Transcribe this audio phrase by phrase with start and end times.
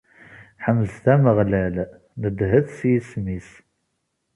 [0.63, 1.75] Ḥemdet Ameɣlal,
[2.21, 3.49] nedhet s yisem-is.